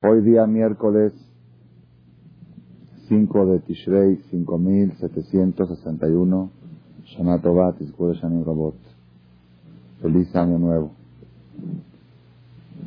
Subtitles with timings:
[0.00, 1.12] Hoy día miércoles
[3.08, 6.50] 5 de Tishrei 5761
[7.04, 8.76] Shana Tovat Shanim Rabot
[10.00, 10.92] Feliz año nuevo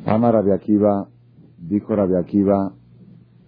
[0.05, 1.09] Ama Rabbi Akiva
[1.59, 2.71] dijo Rabbi Akiva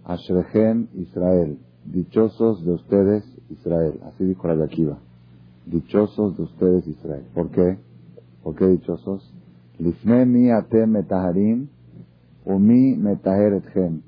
[0.04, 4.98] Ashrechem Israel dichosos de ustedes Israel así dijo Rabbi Akiva
[5.64, 7.78] dichosos de ustedes Israel ¿por qué?
[8.42, 9.32] ¿por qué dichosos?
[9.78, 11.68] Lifnemi atem metaharim
[12.44, 14.02] Umi etchem.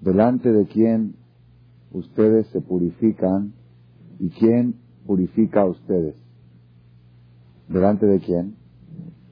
[0.00, 1.16] Delante de quién
[1.92, 3.52] ustedes se purifican
[4.18, 6.16] y quién purifica a ustedes.
[7.68, 8.56] ¿Delante de quién?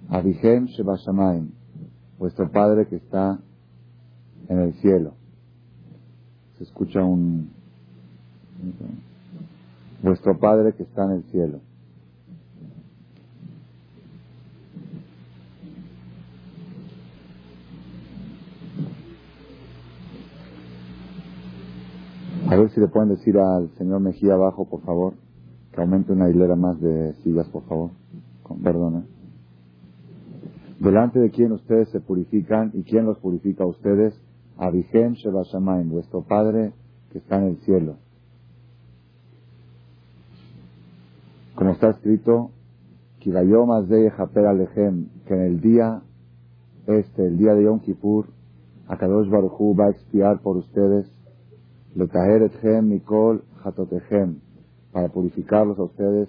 [0.08, 1.50] Abihem Shebashamayim,
[2.18, 3.40] vuestro Padre que está
[4.48, 5.14] en el cielo.
[6.58, 7.50] Se escucha un...
[10.02, 11.60] Vuestro Padre que está en el cielo.
[22.52, 25.14] A ver si le pueden decir al señor Mejía abajo, por favor,
[25.72, 27.92] que aumente una hilera más de sillas, por favor.
[28.42, 28.96] Con perdón.
[28.96, 29.04] ¿eh?
[30.78, 34.14] Delante de quién ustedes se purifican y quién los purifica a ustedes,
[34.58, 36.74] Abihem Shebashamayim, vuestro Padre
[37.10, 37.96] que está en el cielo.
[41.54, 42.50] Como está escrito,
[43.18, 43.36] que en
[45.40, 46.02] el día
[46.86, 48.26] este, el día de Yom Kippur,
[48.88, 51.10] Akadosh Baruchu va a expiar por ustedes
[51.94, 53.42] mikol
[54.92, 56.28] para purificarlos a ustedes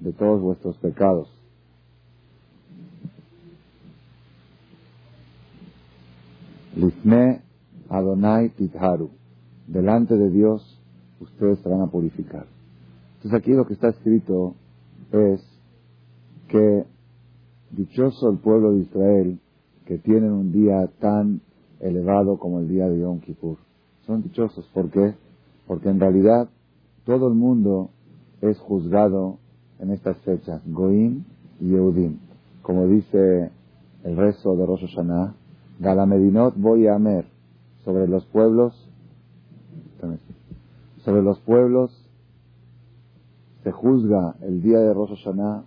[0.00, 1.28] de todos vuestros pecados.
[6.76, 7.42] Lifne
[7.88, 9.10] Adonai Titharu.
[9.66, 10.80] Delante de Dios
[11.20, 12.46] ustedes se van a purificar.
[13.16, 14.54] Entonces aquí lo que está escrito
[15.12, 15.40] es
[16.48, 16.84] que
[17.70, 19.40] dichoso el pueblo de Israel
[19.86, 21.40] que tienen un día tan
[21.80, 23.65] elevado como el día de Yom Kippur.
[24.06, 24.64] Son dichosos.
[24.72, 25.14] ¿Por qué?
[25.66, 26.48] Porque en realidad
[27.04, 27.90] todo el mundo
[28.40, 29.38] es juzgado
[29.78, 31.24] en estas fechas, Goim
[31.60, 32.18] y Yehudim.
[32.62, 33.50] Como dice
[34.04, 35.34] el rezo de Rosh Hashanah,
[35.80, 37.26] Galamedinot voy a amer
[37.84, 38.74] sobre los pueblos,
[41.04, 41.90] sobre los pueblos
[43.62, 45.64] se juzga el día de Rosh Hashanah,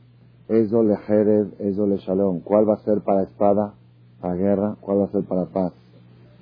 [0.47, 2.39] Eso le Jerez, Eso le Shalom.
[2.39, 3.73] ¿Cuál va a ser para espada,
[4.21, 4.77] para guerra?
[4.79, 5.73] ¿Cuál va a ser para paz?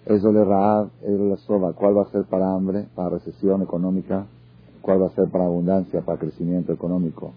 [0.10, 1.74] Eso le Raab, eso le Soba.
[1.74, 4.26] ¿Cuál va a ser para hambre, para recesión económica?
[4.82, 7.34] ¿Cuál va a ser para abundancia, para crecimiento económico?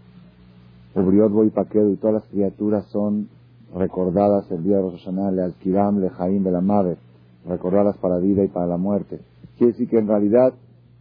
[0.94, 3.28] Ubriot, Boy, Paquedo y todas las criaturas son
[3.74, 6.96] recordadas el día de le Alkiram, le Jaim, de la Madre,
[7.44, 9.18] recordadas para vida y para la muerte.
[9.58, 10.54] Quiere decir que en realidad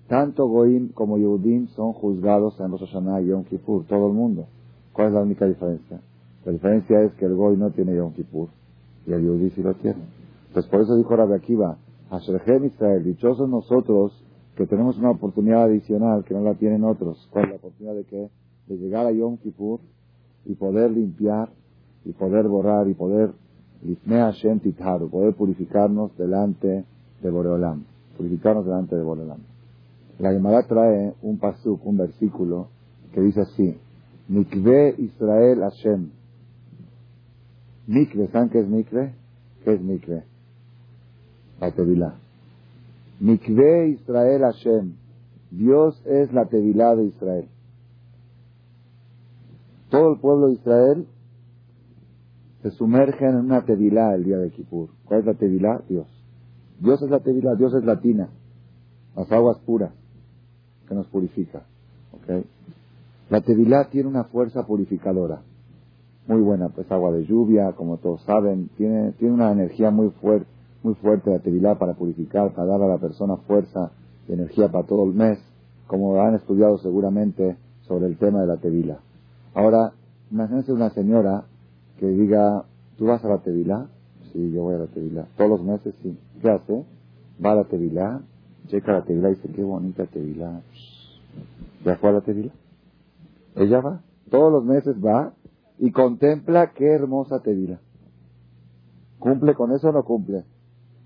[0.08, 4.48] tanto Goim como Yehudim son juzgados en Rosh y Yom Kippur, todo el mundo.
[4.92, 6.00] ¿Cuál es la única diferencia?
[6.46, 8.50] La diferencia es que el Goy no tiene Yom Kippur
[9.06, 10.19] y el Yehudí sí lo tiene.
[10.54, 11.78] Pues por eso dijo Rabbi Akiva,
[12.10, 14.24] Asherhem Israel, dichosos nosotros
[14.56, 17.28] que tenemos una oportunidad adicional que no la tienen otros.
[17.32, 18.30] ¿Cuál es la oportunidad de qué?
[18.68, 19.80] De llegar a Yom Kippur
[20.46, 21.50] y poder limpiar
[22.04, 23.32] y poder borrar y poder
[25.10, 26.86] poder purificarnos delante
[27.22, 27.86] de Boreolam,
[28.18, 29.40] purificarnos delante de Boreolam.
[30.20, 32.68] La Gemara trae un pasuk, un versículo
[33.14, 33.78] que dice así,
[34.28, 36.10] Mikve Israel Hashem.
[37.88, 39.14] Mikve, ¿saben qué es Mikve?
[39.64, 40.24] ¿Qué es Mikve?
[41.60, 42.14] La Tevilá.
[43.20, 44.94] Mikve Israel Hashem.
[45.52, 47.48] Dios es la Tevilá de Israel.
[49.90, 51.08] Todo el pueblo de Israel
[52.62, 54.90] se sumerge en una Tevilá el día de Kippur.
[55.06, 55.82] ¿Cuál es la Tevilá?
[55.90, 56.08] Dios.
[56.80, 58.30] Dios es la Tevilá, Dios es la tina.
[59.16, 59.92] Las aguas puras
[60.88, 61.64] que nos purifica.
[63.30, 65.42] La Tevilá tiene una fuerza purificadora.
[66.28, 70.59] Muy buena, pues agua de lluvia, como todos saben, tiene, tiene una energía muy fuerte
[70.84, 73.92] muy fuerte la Tevilá para purificar, para dar a la persona fuerza
[74.28, 75.40] y energía para todo el mes,
[75.88, 79.00] como han estudiado seguramente sobre el tema de la Tevilá.
[79.54, 79.94] Ahora,
[80.32, 81.44] imagínense una señora
[81.98, 82.66] que diga,
[82.98, 83.88] ¿tú vas a la Tevilá?
[84.32, 85.26] Sí, yo voy a la Tevilá.
[85.36, 86.18] Todos los meses, sí.
[86.42, 86.86] ¿Qué hace?
[87.44, 88.22] Va a la Tevilá,
[88.68, 90.62] checa la Tevilá y dice, qué bonita Tevilá.
[91.84, 92.52] ¿Ya fue a la Tevilá?
[93.56, 95.34] Ella va, todos los meses va
[95.80, 97.80] y contempla qué hermosa Tevilá.
[99.18, 100.44] ¿Cumple con eso o no cumple?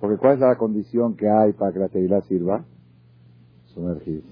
[0.03, 2.65] Porque ¿cuál es la condición que hay para que la Tevilá sirva?
[3.67, 4.27] Sumergirse.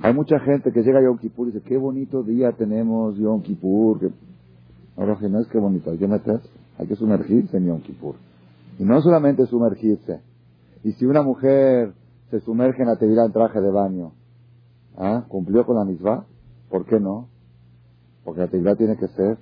[0.00, 3.42] Hay mucha gente que llega a Yom Kippur y dice, qué bonito día tenemos Yom
[3.42, 4.00] Kippur.
[4.00, 4.12] Que...
[4.96, 6.48] Ahora, no es que bonito, hay que meterse,
[6.78, 8.14] hay que sumergirse en Yom Kippur.
[8.78, 10.22] Y no solamente sumergirse.
[10.84, 11.92] Y si una mujer
[12.30, 14.12] se sumerge en la Tevilá en traje de baño,
[14.96, 15.26] ¿ah?
[15.28, 16.24] ¿cumplió con la misma?
[16.70, 17.28] ¿Por qué no?
[18.24, 19.36] Porque la Tevilá tiene que ser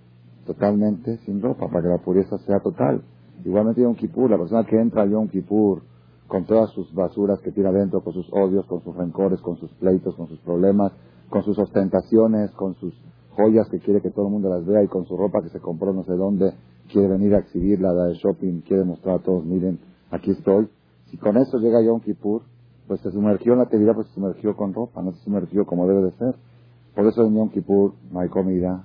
[0.46, 3.02] totalmente sin ropa, para que la pureza sea total.
[3.44, 5.82] Igualmente Yom Kippur, la persona que entra a Yom Kippur
[6.26, 9.72] con todas sus basuras que tira adentro, con sus odios, con sus rencores, con sus
[9.75, 10.92] pleitos, con sus problemas,
[11.28, 12.94] con sus ostentaciones, con sus
[13.31, 15.60] joyas que quiere que todo el mundo las vea y con su ropa que se
[15.60, 16.52] compró no sé dónde,
[16.93, 19.78] quiere venir a exhibirla, de shopping, quiere mostrar a todos, miren,
[20.10, 20.69] aquí estoy.
[21.06, 22.43] Si con eso llega Yom Kippur,
[22.86, 25.86] pues se sumergió en la tevilá, pues se sumergió con ropa, no se sumergió como
[25.86, 26.34] debe de ser.
[26.94, 28.84] Por eso en Yom Kippur no hay comida,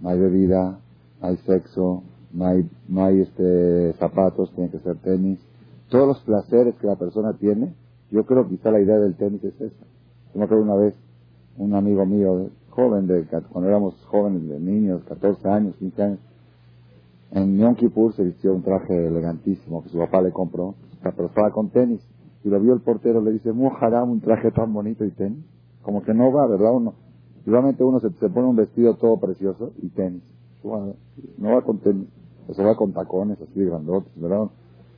[0.00, 0.80] no hay bebida,
[1.22, 2.02] hay sexo,
[2.32, 5.38] no hay, no hay este, zapatos, tiene que ser tenis.
[5.88, 7.74] Todos los placeres que la persona tiene,
[8.10, 9.84] yo creo que quizá la idea del tenis es esa.
[10.34, 10.94] Yo me acuerdo una vez,
[11.58, 16.18] un amigo mío, joven, de, cuando éramos jóvenes, de niños, 14 años, 15 años,
[17.30, 21.50] en Yom Kippur se vistió un traje elegantísimo que su papá le compró, pero estaba
[21.50, 22.00] con tenis.
[22.44, 25.44] Y lo vio el portero, le dice, Muharam, un traje tan bonito y tenis.
[25.82, 26.74] Como que no va, ¿verdad?
[26.74, 26.94] Uno,
[27.46, 30.22] igualmente uno se, se pone un vestido todo precioso y tenis.
[30.64, 34.50] No va con va con tacones así grandotes, ¿verdad?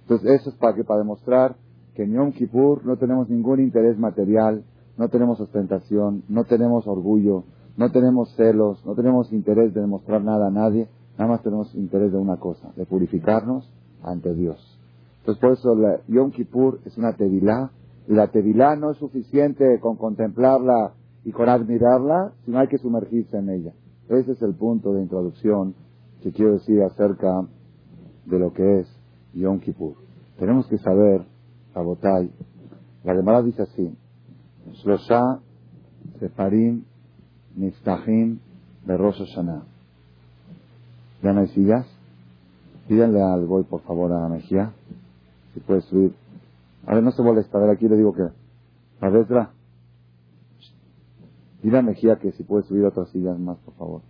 [0.03, 1.57] Entonces eso es para que para demostrar
[1.95, 4.65] que en Yom Kippur no tenemos ningún interés material,
[4.99, 7.45] no tenemos ostentación, no tenemos orgullo,
[7.77, 10.89] no tenemos celos, no tenemos interés de demostrar nada a nadie,
[11.19, 13.71] nada más tenemos interés de una cosa, de purificarnos
[14.03, 14.79] ante Dios.
[15.21, 17.71] Entonces por eso la Yom Kippur es una tevilá,
[18.07, 20.93] y la tevilá no es suficiente con contemplarla
[21.25, 23.73] y con admirarla, sino hay que sumergirse en ella.
[24.09, 25.75] Ese es el punto de introducción
[26.23, 27.47] que quiero decir acerca
[28.27, 28.89] de lo que es
[29.35, 29.95] Yom Kippur.
[30.39, 31.27] Tenemos que saber,
[31.75, 32.31] Rabotay,
[33.05, 33.97] la Gemara dice así,
[34.83, 35.41] Shlosha
[36.19, 36.85] Sefarim
[37.57, 38.39] Niftahim
[38.87, 39.63] de Rosh Hashanah.
[41.23, 41.87] ¿Ya no hay sillas?
[42.89, 44.73] Pídanle al boy, por favor, a Mejía,
[45.55, 46.15] si puede subir.
[46.87, 48.23] A ver, no se molesta, a ver, aquí le digo que,
[49.01, 49.27] a ver,
[51.65, 54.03] Dile a Mejía que si puede subir otras sillas más, por favor.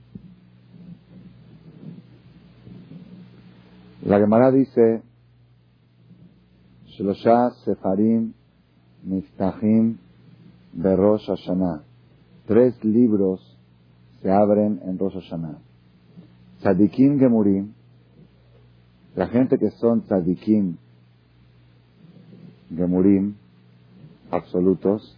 [4.05, 5.03] La Gemara dice,
[6.89, 8.33] Shlosha Sefarim
[9.05, 9.99] Miftahim
[10.73, 11.85] Berosh Hashanah.
[12.49, 13.57] Tres libros
[14.21, 15.59] se abren en Rosh Hashanah.
[16.59, 17.73] Tzadikim Gemurim,
[19.15, 20.77] la gente que son Tzadikim
[22.77, 23.37] Gemurim,
[24.33, 25.17] absolutos,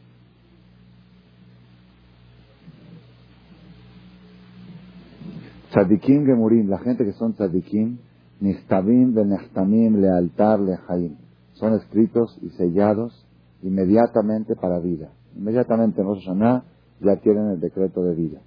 [5.77, 7.99] Tzadikim Gemurim, la gente que son Tzadikim,
[8.41, 11.17] Nishtabim Benechtamim Lealtar Lejaim.
[11.53, 13.27] Son escritos y sellados
[13.63, 15.11] inmediatamente para vida.
[15.37, 16.25] Inmediatamente en Rosh
[17.03, 18.41] ya tienen el decreto de vida.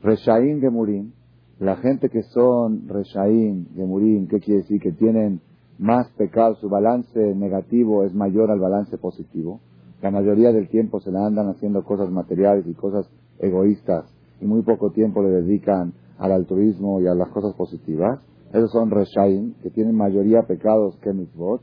[0.00, 1.10] Reshaim Gemurim,
[1.58, 4.80] la gente que son Reshaim Gemurim, ¿qué quiere decir?
[4.80, 5.40] Que tienen
[5.76, 9.58] más pecado, su balance negativo es mayor al balance positivo.
[10.02, 14.04] La mayoría del tiempo se la andan haciendo cosas materiales y cosas egoístas
[14.40, 18.20] y muy poco tiempo le dedican al altruismo y a las cosas positivas.
[18.52, 21.62] Esos son Reshaim, que tienen mayoría pecados que mitzvot.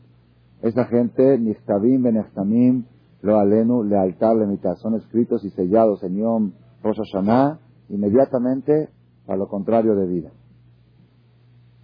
[0.63, 2.86] Esa gente, Nistabim, Benechtamim,
[3.21, 6.51] Lo Alenu, Lealtar, Lemitah, son escritos y sellados en Yom
[6.81, 7.59] Rosh Hashanah,
[7.89, 8.89] inmediatamente
[9.27, 10.31] a lo contrario de vida.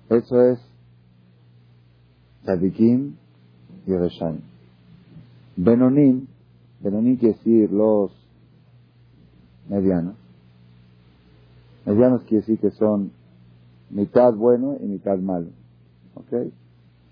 [0.10, 0.60] Eso es
[2.44, 3.16] Tzadikim
[3.86, 4.42] y Reshaim.
[5.58, 6.26] Benonim,
[6.82, 8.12] Benonim quiere decir los
[9.70, 10.23] medianos.
[11.86, 13.12] Medianos quiere decir que son
[13.90, 15.48] mitad bueno y mitad malo.
[16.16, 16.34] ¿Ok?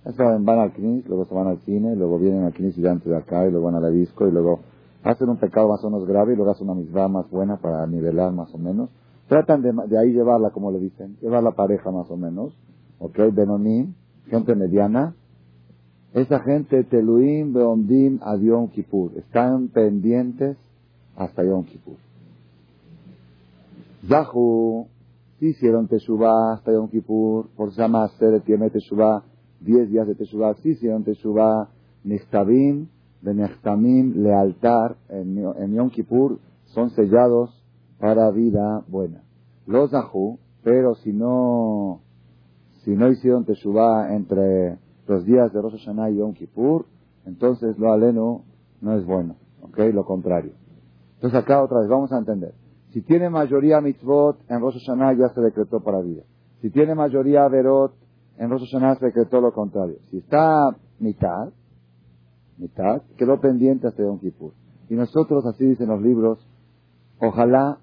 [0.06, 3.07] Eso van al CNIS, luego se van al cine, luego vienen al CNIS y antes
[3.07, 4.62] de acá, y luego van a la disco, y luego
[5.03, 7.86] hacen un pecado más o menos grave, y luego hacen una misma más buena para
[7.86, 8.89] nivelar más o menos.
[9.27, 12.57] Tratan de, de ahí llevarla, como le dicen, llevar la pareja más o menos.
[13.00, 13.17] ¿Ok?
[13.31, 13.93] Benonim,
[14.27, 15.15] gente mediana.
[16.13, 19.12] Esa gente, Teluim, Beondim, a Yom Kippur.
[19.17, 20.57] Están pendientes
[21.15, 21.95] hasta Yom Kippur.
[24.08, 24.88] Zahu,
[25.39, 29.24] si hicieron Teshuvah hasta Yom Kippur, por se llama Sede tiene Teshuvah,
[29.60, 31.70] 10 días de Teshuvah, si hicieron Teshuvah,
[32.03, 32.88] Nishtabim,
[33.22, 37.63] Benechtamim, lealtar, en, Yom Kippur, son sellados
[38.00, 39.22] para vida buena.
[39.67, 42.01] Los Ahu, pero si no,
[42.84, 46.86] si no hicieron Teshuvah entre los días de Rosh y Yom Kippur,
[47.25, 48.43] entonces lo aleno
[48.81, 49.77] no es bueno, ¿ok?
[49.93, 50.53] Lo contrario.
[51.15, 52.61] Entonces acá otra vez, vamos a entender.
[52.91, 56.24] Si tiene mayoría mitzvot, en Rosh Hashanah ya se decretó para vida.
[56.62, 57.93] Si tiene mayoría verot,
[58.38, 59.98] en Rosh se decretó lo contrario.
[60.10, 61.50] Si está mitad,
[62.57, 64.51] mitad, quedó pendiente hasta Yom Kippur.
[64.89, 66.45] Y nosotros, así dicen los libros,
[67.19, 67.79] ojalá,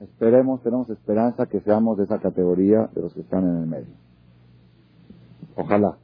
[0.00, 3.94] esperemos, tenemos esperanza que seamos de esa categoría de los que están en el medio.
[5.54, 5.98] Ojalá.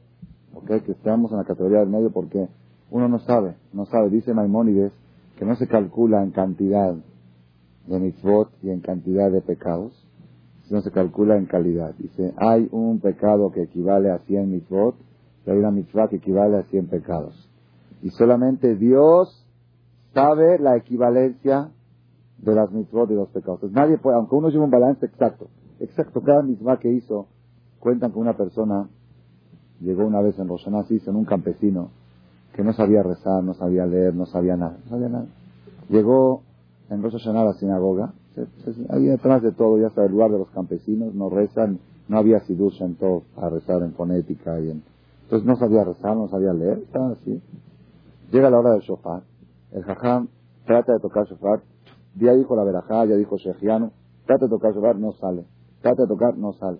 [0.53, 0.83] ¿Ok?
[0.83, 2.47] Que estemos en la categoría del medio porque
[2.91, 4.09] uno no sabe, no sabe.
[4.09, 4.91] Dice Maimónides
[5.37, 6.95] que no se calcula en cantidad
[7.87, 10.07] de mitzvot y en cantidad de pecados,
[10.63, 11.93] sino se calcula en calidad.
[11.97, 14.95] Dice, hay un pecado que equivale a 100 mitzvot
[15.45, 17.49] Y hay una mitzvah que equivale a 100 pecados.
[18.01, 19.45] Y solamente Dios
[20.13, 21.71] sabe la equivalencia
[22.37, 23.71] de las mitzvot y los pecados.
[23.71, 25.47] nadie puede, aunque uno lleve un balance exacto,
[25.79, 27.27] exacto, cada mitzvah que hizo,
[27.79, 28.89] cuentan que una persona
[29.79, 31.91] llegó una vez en Roshaná, en un campesino
[32.53, 35.25] que no sabía rezar, no sabía leer, no sabía nada, no sabía nada.
[35.89, 36.43] Llegó
[36.93, 38.13] en Rosh a la sinagoga,
[38.89, 42.39] ahí detrás de todo, ya está el lugar de los campesinos, no rezan, no había
[42.41, 44.83] sidush en todo para rezar en fonética y en...
[45.23, 47.41] Entonces no sabía rezar, no sabía leer, estaba así.
[48.31, 49.23] Llega la hora del shofar,
[49.71, 50.27] el jajam
[50.65, 51.61] trata de tocar shofar,
[52.15, 53.91] ya dijo la verajá, ya dijo Shejiano,
[54.25, 55.45] trata de tocar shofar, no sale,
[55.81, 56.79] trata de tocar, no sale.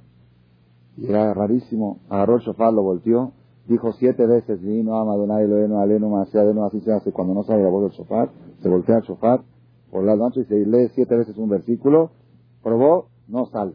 [0.98, 3.32] Y era rarísimo, agarró el shofar, lo volteó,
[3.68, 7.70] dijo siete veces, vino, Amadonai, Eloenu, Alenu, Adeno, así se hace cuando no sabe la
[7.70, 8.30] voz del shofar,
[8.62, 9.42] se voltea el shofar,
[9.94, 12.10] por la noche y se lee siete veces un versículo,
[12.64, 13.74] probó, no sale.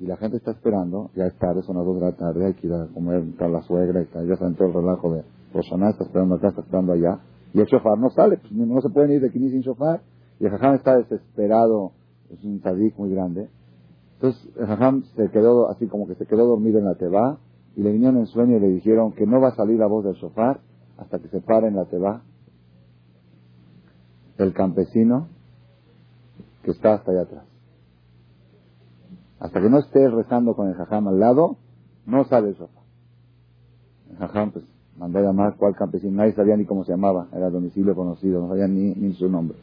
[0.00, 2.54] Y la gente está esperando, ya es tarde, son las dos de la tarde, hay
[2.54, 5.24] que ir a comer, está la suegra, está, ya está en todo el relajo de
[5.52, 7.20] Roshaná, está esperando acá, está esperando allá,
[7.52, 10.00] y el shofar no sale, pues no se pueden ir de ni sin shofar,
[10.40, 11.92] y el jajam está desesperado,
[12.30, 13.50] es un tadik muy grande.
[14.14, 17.38] Entonces el jajam se quedó así como que se quedó dormido en la teba,
[17.76, 20.02] y le vinieron en sueño y le dijeron que no va a salir la voz
[20.02, 20.60] del shofar
[20.96, 22.22] hasta que se pare en la teba
[24.38, 25.28] el campesino
[26.62, 27.44] que está hasta allá atrás.
[29.38, 31.56] Hasta que no esté rezando con el jajam al lado,
[32.06, 32.80] no el sofá.
[34.10, 34.64] El jajam pues
[34.98, 38.48] mandó a llamar cuál campesino, nadie sabía ni cómo se llamaba, era domicilio conocido, no
[38.48, 39.56] sabía ni, ni su nombre.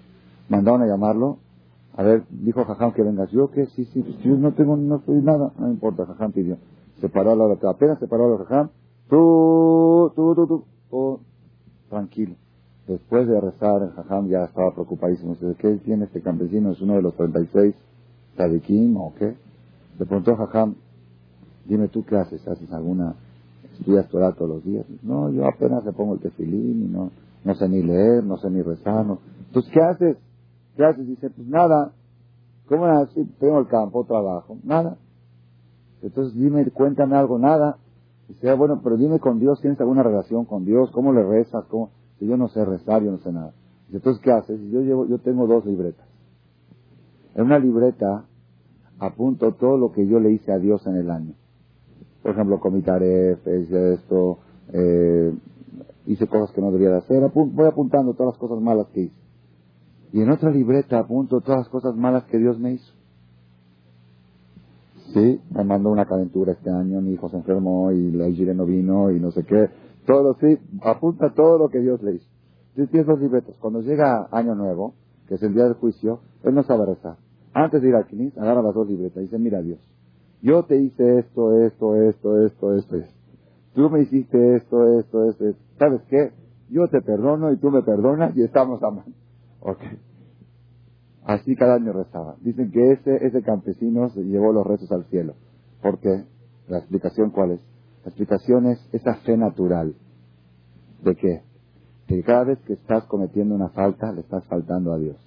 [0.50, 1.38] Mandaron a llamarlo,
[1.96, 5.02] a ver, dijo jajam que vengas, yo que sí, sí, pues yo no tengo, no
[5.06, 6.58] soy nada, no importa, jajam pidió.
[7.02, 8.70] Se paró a la hora, apenas se a la jajam,
[9.10, 11.20] tú, tú, tú, tú, tú,
[11.90, 12.36] tranquilo.
[12.88, 15.34] Después de rezar, el jajam ya estaba preocupadísimo.
[15.34, 16.72] Dice, ¿qué tiene este campesino?
[16.72, 17.76] ¿Es uno de los 36
[18.36, 19.36] tadikim o qué?
[20.00, 20.76] Le preguntó jajam,
[21.66, 23.16] dime tú qué haces, ¿haces alguna,
[23.78, 24.86] estudias Torah todos los días?
[25.04, 27.12] No, yo apenas le pongo el tefilín y no,
[27.44, 29.06] no sé ni leer, no sé ni rezar.
[29.06, 29.20] No.
[29.48, 30.18] Entonces, ¿qué haces?
[30.76, 31.08] ¿Qué haces?
[31.08, 31.92] Dice, pues nada.
[32.68, 33.26] ¿Cómo así?
[33.40, 34.58] Tengo el campo, trabajo.
[34.64, 34.98] Nada.
[36.02, 37.78] Entonces, dime, cuéntame algo, nada.
[38.28, 40.90] Dice, ah, bueno, pero dime con Dios, ¿tienes alguna relación con Dios?
[40.92, 41.66] ¿Cómo le rezas?
[41.66, 41.92] ¿Cómo?
[42.26, 43.54] yo no sé rezar, yo no sé nada.
[43.98, 44.60] Entonces, ¿qué haces?
[44.72, 46.08] Yo, llevo, yo tengo dos libretas.
[47.36, 48.26] En una libreta
[49.00, 51.34] apunto todo lo que yo le hice a Dios en el año.
[52.22, 54.40] Por ejemplo, comí taref, hice esto,
[54.72, 55.34] eh,
[56.08, 57.32] hice cosas que no debería de hacer.
[57.34, 59.16] voy apuntando todas las cosas malas que hice.
[60.12, 62.94] Y en otra libreta apunto todas las cosas malas que Dios me hizo.
[65.14, 68.66] Sí, me mandó una calentura este año, mi hijo se enfermó y la Igire no
[68.66, 69.70] vino y no sé qué.
[70.08, 72.33] Todo, sí, apunta todo lo que Dios le hizo.
[72.76, 73.56] Tienes dos libretos.
[73.60, 74.96] Cuando llega Año Nuevo,
[75.28, 77.18] que es el día del juicio, él no sabe rezar.
[77.54, 79.80] Antes de ir al Knis, agarra las dos libretas y dice, mira Dios,
[80.42, 83.14] yo te hice esto, esto, esto, esto, esto, esto.
[83.76, 85.62] Tú me hiciste esto, esto, esto, esto.
[85.78, 86.32] ¿Sabes qué?
[86.70, 89.12] Yo te perdono y tú me perdonas y estamos amando.
[89.62, 89.80] Ok.
[91.24, 92.36] Así cada año rezaba.
[92.42, 95.36] Dicen que ese, ese campesino se llevó los rezos al cielo.
[95.82, 96.26] ¿Por qué?
[96.68, 97.60] La explicación cuál es.
[98.04, 99.96] La explicación es esa fe natural.
[101.04, 101.42] ¿De qué?
[102.14, 105.18] Que cada vez que estás cometiendo una falta, le estás faltando a Dios.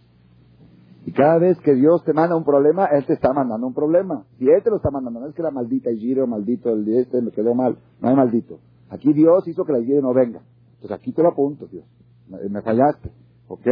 [1.05, 4.25] Y cada vez que Dios te manda un problema, Él te está mandando un problema.
[4.38, 6.88] Si Él te lo está mandando, no es que la maldita y giro, maldito, el
[6.97, 7.76] este me quedó mal.
[8.00, 8.61] No hay maldito.
[8.88, 10.43] Aquí Dios hizo que la giro no venga.
[10.75, 11.85] Entonces aquí te lo apunto, Dios.
[12.28, 13.11] Me fallaste.
[13.49, 13.66] ¿Ok?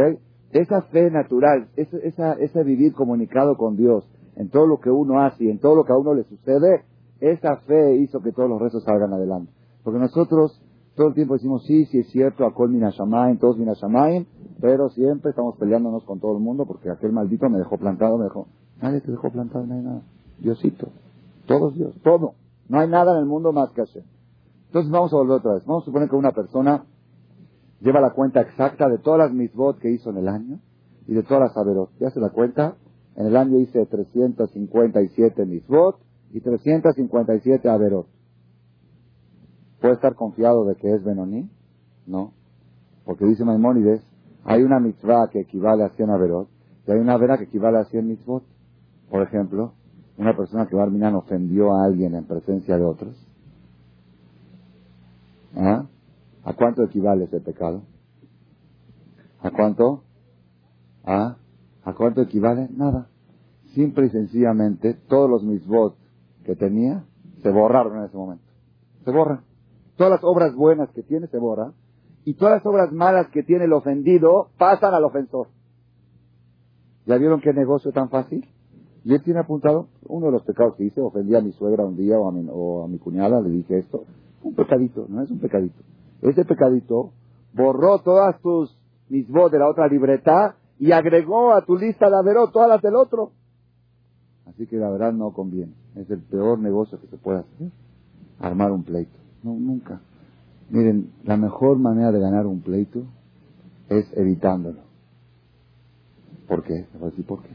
[0.51, 4.05] Esa fe natural, esa, esa, ese vivir comunicado con Dios
[4.35, 6.83] en todo lo que uno hace y en todo lo que a uno le sucede,
[7.21, 9.53] esa fe hizo que todos los rezos salgan adelante.
[9.83, 10.61] Porque nosotros
[10.95, 14.25] todo el tiempo decimos, sí, sí es cierto, Akol Minashamayim, todos Minashamayim,
[14.61, 18.25] pero siempre estamos peleándonos con todo el mundo porque aquel maldito me dejó plantado, me
[18.25, 18.47] dejó.
[18.81, 20.01] Nadie te dejó plantado, no hay nada.
[20.39, 20.87] Diosito.
[21.47, 22.35] Todos Dios, todo.
[22.69, 24.03] No hay nada en el mundo más que hacer.
[24.67, 25.65] Entonces vamos a volver otra vez.
[25.65, 26.85] Vamos a suponer que una persona
[27.81, 30.59] lleva la cuenta exacta de todas las misbot que hizo en el año
[31.07, 31.91] y de todas las averot.
[31.99, 32.75] ¿Ya se la cuenta?
[33.15, 35.97] En el año hice 357 misbot
[36.31, 38.07] y 357 Averot.
[39.85, 41.47] ¿Puede estar confiado de que es Benoní?
[42.07, 42.33] No.
[43.05, 44.01] Porque dice Maimónides,
[44.43, 46.49] hay una mitzvah que equivale a 100 Averot
[46.87, 48.43] y hay una Averá que equivale a 100 mitzvot.
[49.11, 49.73] Por ejemplo,
[50.17, 53.15] una persona que Barminan ofendió a alguien en presencia de otros.
[55.55, 55.85] ¿Ah?
[56.43, 57.83] ¿A cuánto equivale ese pecado?
[59.39, 60.01] ¿A cuánto?
[61.03, 61.37] ¿Ah?
[61.83, 62.69] ¿A cuánto equivale?
[62.75, 63.07] Nada.
[63.75, 65.95] Simple y sencillamente, todos los mitzvot
[66.43, 67.05] que tenía
[67.43, 68.45] se borraron en ese momento.
[69.03, 69.41] Se borran.
[69.97, 71.73] Todas las obras buenas que tiene se borran.
[72.25, 75.47] Y todas las obras malas que tiene el ofendido pasan al ofensor.
[77.05, 78.45] ¿Ya vieron qué negocio tan fácil?
[79.03, 81.95] Y él tiene apuntado uno de los pecados que hice, ofendí a mi suegra un
[81.95, 84.05] día o a mi, o a mi cuñada, le dije esto.
[84.41, 85.79] Un pecadito, no es un pecadito.
[86.23, 87.11] Ese pecadito
[87.53, 88.75] borró todas tus
[89.09, 92.95] misbos de la otra libreta y agregó a tu lista de averó todas las del
[92.95, 93.31] otro.
[94.47, 95.73] Así que la verdad no conviene.
[95.95, 97.69] Es el peor negocio que se puede hacer.
[98.39, 99.24] Armar un pleito.
[99.45, 100.01] No, nunca.
[100.71, 103.03] Miren, la mejor manera de ganar un pleito
[103.89, 104.79] es evitándolo.
[106.47, 106.87] ¿Por qué?
[106.95, 107.51] voy a decir por qué.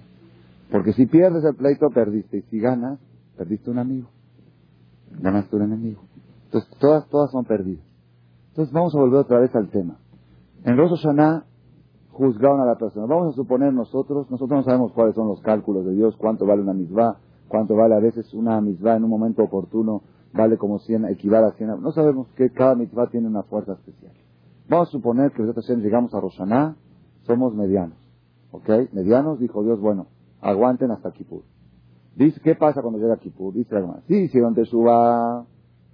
[0.71, 2.39] Porque si pierdes el pleito, perdiste.
[2.39, 3.01] Y si ganas,
[3.37, 4.09] perdiste un amigo.
[5.21, 6.03] Ganaste un enemigo.
[6.45, 7.85] Entonces, todas, todas son perdidas.
[8.51, 9.97] Entonces, vamos a volver otra vez al tema.
[10.65, 11.45] En Rosh Hashanah
[12.13, 13.07] juzgaron a la persona.
[13.07, 16.63] Vamos a suponer nosotros, nosotros no sabemos cuáles son los cálculos de Dios, cuánto vale
[16.63, 17.17] una misma,
[17.49, 21.53] cuánto vale a veces una misma en un momento oportuno, vale como 100, equivale a
[21.53, 21.81] 100.
[21.81, 24.13] No sabemos que cada misma tiene una fuerza especial.
[24.69, 26.77] Vamos a suponer que nosotros llegamos a Roshaná,
[27.23, 27.99] somos medianos.
[28.53, 28.69] ¿Ok?
[28.93, 30.07] Medianos, dijo Dios, bueno,
[30.41, 31.43] aguanten hasta Kipur.
[32.17, 33.55] Dice, ¿qué pasa cuando llega Kipur?
[33.55, 35.45] Dice la hermana, si hicieron Teshuvah,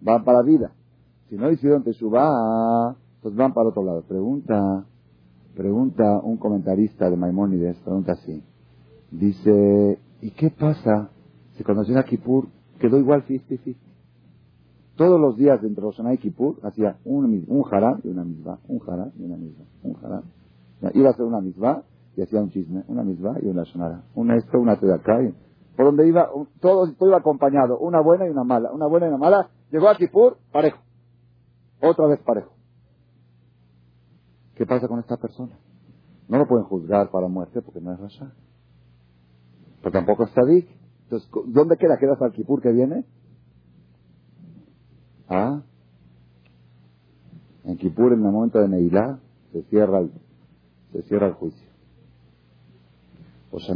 [0.01, 0.73] van para la vida.
[1.29, 4.03] Si no hicieron Teshuvah, pues van para otro lado.
[4.03, 4.85] Pregunta,
[5.55, 8.43] pregunta un comentarista de Maimónides, pregunta así.
[9.11, 11.11] Dice, ¿y qué pasa
[11.57, 13.86] si cuando llega Kipur quedó igual 50-50?
[14.97, 17.65] Todos los días entre Roshaná y Kippur hacía un, un
[18.03, 20.23] y una misma, un hará y una misma, un hará.
[20.95, 21.83] Iba a hacer una misma
[22.17, 24.05] y hacía un chisme, una misma y una sonara.
[24.15, 25.19] Una esto, una acá.
[25.77, 29.19] por donde iba, todo, iba acompañado, una buena y una mala, una buena y una
[29.19, 29.51] mala.
[29.71, 30.79] Llegó a Kippur, parejo.
[31.83, 32.53] Otra vez parejo.
[34.55, 35.59] ¿Qué pasa con esta persona?
[36.29, 38.33] No lo pueden juzgar para muerte porque no es Rasha.
[39.83, 40.67] Pero tampoco es Sadik.
[41.05, 41.99] Entonces, ¿dónde queda?
[41.99, 43.05] ¿Queda hasta el Kippur que viene?
[45.29, 45.63] ¿Ah?
[47.65, 49.19] En Kipur, en el momento de Neilá,
[49.53, 50.13] se cierra el,
[50.93, 51.67] se cierra el juicio.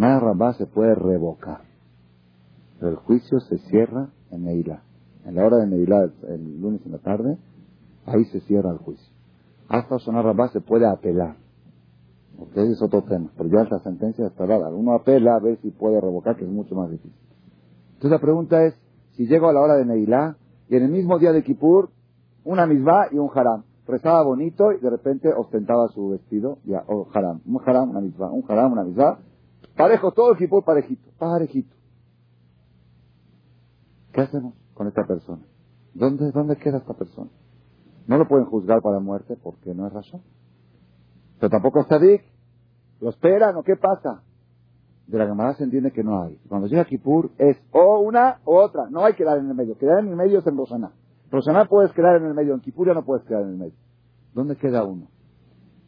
[0.00, 1.62] Rabá se puede revocar.
[2.78, 4.82] Pero el juicio se cierra en Neilá.
[5.24, 7.36] En la hora de Neilá, el, lunes en la tarde,
[8.06, 9.12] ahí se cierra el juicio.
[9.68, 11.36] Hasta Oshaná Rabá se puede apelar.
[12.38, 13.30] Ok, es otro tema.
[13.36, 14.70] Pero ya esta sentencia está dada.
[14.70, 17.12] Uno apela a ver si puede revocar, que es mucho más difícil.
[17.94, 18.74] Entonces la pregunta es,
[19.12, 20.36] si llego a la hora de Neilá,
[20.70, 21.90] y en el mismo día de Kippur,
[22.44, 23.64] una misma y un haram.
[23.88, 27.40] Rezaba bonito y de repente ostentaba su vestido, ya, o haram.
[27.44, 29.18] Un haram, una misma, un haram, una misma.
[29.76, 31.74] Parejo, todo el Kippur parejito, parejito.
[34.12, 35.42] ¿Qué hacemos con esta persona?
[35.92, 37.30] ¿Dónde, ¿Dónde queda esta persona?
[38.06, 40.22] No lo pueden juzgar para muerte porque no es razón.
[41.40, 42.22] Pero tampoco es sadik.
[43.00, 44.22] ¿Lo esperan o qué pasa?
[45.10, 46.38] De la Gemara se entiende que no hay.
[46.48, 48.88] Cuando llega Kippur es o una o otra.
[48.90, 49.76] No hay que quedar en el medio.
[49.76, 50.92] Quedar en el medio es en Rosaná.
[51.30, 52.54] Rosaná puedes quedar en el medio.
[52.54, 53.74] En Kippur ya no puedes quedar en el medio.
[54.34, 55.08] ¿Dónde queda uno?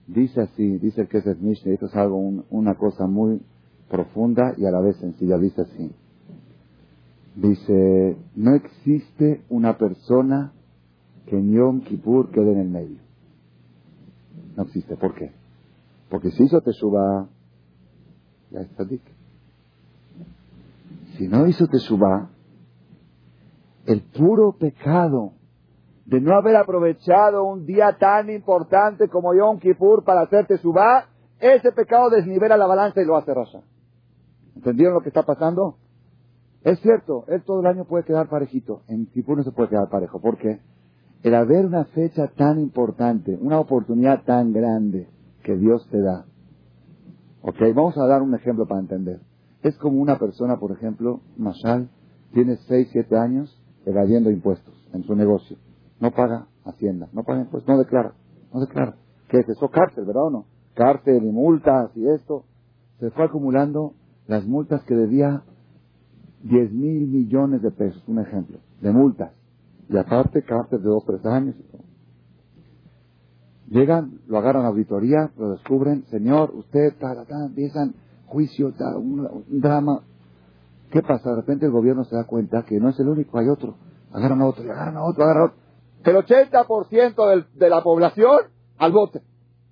[0.06, 2.18] Dice así, dice el que es Mishnah, esto es algo,
[2.50, 3.40] una cosa muy
[3.88, 5.38] profunda y a la vez sencilla.
[5.38, 5.92] Dice así.
[7.36, 10.52] Dice, no existe una persona
[11.26, 12.98] que en Yom Kippur quede en el medio.
[14.56, 14.96] No existe.
[14.96, 15.30] ¿Por qué?
[16.10, 17.28] Porque si hizo suba
[18.52, 19.10] ya está dicho.
[21.16, 22.28] Si no hizo Teshuvah,
[23.86, 25.32] el puro pecado
[26.06, 31.06] de no haber aprovechado un día tan importante como Yom Kippur para hacer Teshuvah,
[31.40, 33.62] ese pecado desnivela la balanza y lo hace Rasha.
[34.54, 35.76] ¿Entendieron lo que está pasando?
[36.62, 38.82] Es cierto, él todo el año puede quedar parejito.
[38.88, 40.20] En Kippur no se puede quedar parejo.
[40.20, 40.60] ¿Por qué?
[41.22, 45.08] El haber una fecha tan importante, una oportunidad tan grande
[45.42, 46.26] que Dios te da,
[47.44, 49.20] Ok, vamos a dar un ejemplo para entender.
[49.62, 51.90] Es como una persona, por ejemplo, Mashal,
[52.32, 55.56] tiene 6, 7 años evadiendo impuestos en su negocio.
[55.98, 58.14] No paga Hacienda, no paga impuestos, no declara,
[58.54, 58.94] no declara.
[59.28, 59.68] ¿Qué es eso?
[59.70, 60.44] Cárcel, ¿verdad o no?
[60.74, 62.44] Cárcel y multas y esto.
[63.00, 63.94] Se fue acumulando
[64.28, 65.42] las multas que debía
[66.44, 69.32] 10 mil millones de pesos, un ejemplo, de multas.
[69.88, 71.82] Y aparte, cárcel de 2, 3 años y todo.
[73.72, 77.94] Llegan, lo agarran a auditoría, lo descubren, señor, usted, ta, ta, empiezan
[78.26, 80.02] juicio, un, drama.
[80.90, 81.30] ¿Qué pasa?
[81.30, 83.76] De repente el gobierno se da cuenta que no es el único, hay otro.
[84.12, 85.56] Agarran a otro, agarran a otro, agarran a otro.
[86.04, 88.40] El 80% del, de la población
[88.76, 89.22] al bote.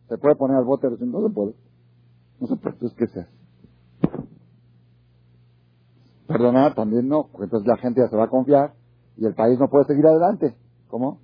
[0.09, 0.89] ¿Se puede poner al bote?
[0.89, 1.55] No se puede.
[2.41, 2.77] No se puede.
[2.77, 3.31] Entonces, ¿qué se hace?
[6.27, 8.73] Perdonar también no, entonces la gente ya se va a confiar
[9.19, 10.57] y el país no puede seguir adelante.
[10.89, 11.19] ¿Cómo?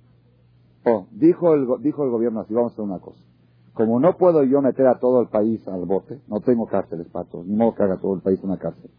[1.11, 3.19] Dijo el, dijo el gobierno así, vamos a hacer una cosa.
[3.73, 7.25] Como no puedo yo meter a todo el país al bote, no tengo cárceles para
[7.25, 8.89] todos, ni modo que haga todo el país una cárcel.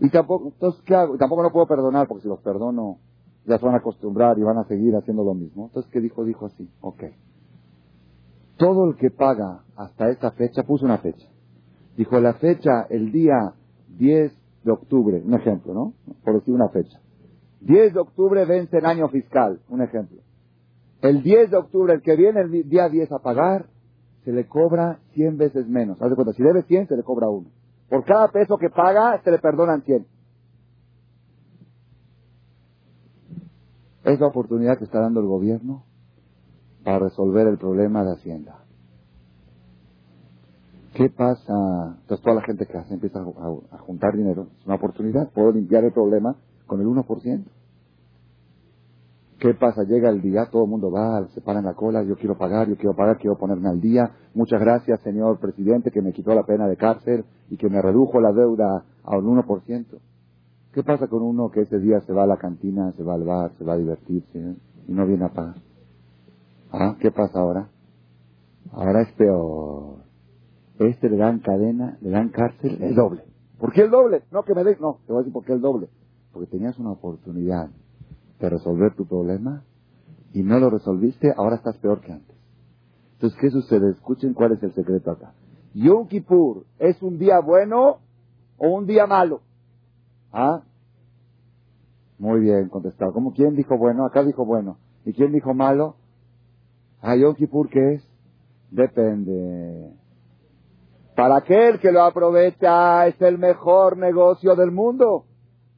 [0.00, 1.16] Y tampoco, entonces, ¿qué hago?
[1.16, 2.98] tampoco no puedo perdonar, porque si los perdono,
[3.46, 5.66] ya se van a acostumbrar y van a seguir haciendo lo mismo.
[5.66, 6.24] Entonces, ¿qué dijo?
[6.24, 7.04] Dijo así, ok.
[8.56, 11.26] Todo el que paga hasta esta fecha, puso una fecha.
[11.96, 13.54] Dijo, la fecha, el día
[13.96, 14.32] 10
[14.64, 15.94] de octubre, un ejemplo, ¿no?
[16.24, 17.00] Por decir una fecha.
[17.60, 20.18] 10 de octubre vence el año fiscal, un ejemplo.
[21.02, 23.66] El 10 de octubre, el que viene el día 10 a pagar,
[24.24, 26.00] se le cobra 100 veces menos.
[26.02, 27.48] Haz de cuenta, si debe 100, se le cobra uno.
[27.88, 30.06] Por cada peso que paga, se le perdonan 100.
[34.04, 35.84] Es la oportunidad que está dando el gobierno
[36.84, 38.64] para resolver el problema de Hacienda.
[40.94, 41.96] ¿Qué pasa?
[42.00, 44.48] Entonces toda la gente que hace empieza a, juntar dinero.
[44.58, 45.30] Es una oportunidad.
[45.30, 47.44] Puedo limpiar el problema con el 1%.
[49.38, 49.84] ¿Qué pasa?
[49.84, 52.68] Llega el día, todo el mundo va, se para en la cola, yo quiero pagar,
[52.68, 54.10] yo quiero pagar, quiero ponerme al día.
[54.34, 58.20] Muchas gracias, señor presidente, que me quitó la pena de cárcel y que me redujo
[58.20, 59.86] la deuda al 1%.
[60.72, 63.22] ¿Qué pasa con uno que ese día se va a la cantina, se va al
[63.22, 64.56] bar, se va a divertirse
[64.88, 65.54] y no viene a pagar?
[66.72, 66.96] ¿Ah?
[66.98, 67.68] ¿Qué pasa ahora?
[68.72, 69.98] Ahora es peor.
[70.80, 73.22] Este le dan cadena, le dan cárcel, el doble.
[73.60, 74.22] ¿Por qué el doble?
[74.32, 75.88] No, que me des, no, te voy a decir por qué el doble.
[76.32, 77.70] Porque tenías una oportunidad
[78.38, 79.64] de resolver tu problema
[80.32, 82.36] y no lo resolviste, ahora estás peor que antes.
[83.14, 83.90] Entonces, ¿qué sucede?
[83.90, 85.32] Escuchen cuál es el secreto acá.
[85.74, 87.98] Yom Kippur, ¿es un día bueno
[88.56, 89.40] o un día malo?
[90.32, 90.62] ¿Ah?
[92.18, 93.12] Muy bien contestado.
[93.12, 94.04] ¿Cómo quién dijo bueno?
[94.04, 94.78] Acá dijo bueno.
[95.04, 95.96] ¿Y quién dijo malo?
[97.00, 98.08] Ah, Yom Kippur, ¿qué es?
[98.70, 99.92] Depende.
[101.16, 105.24] Para aquel que lo aprovecha es el mejor negocio del mundo.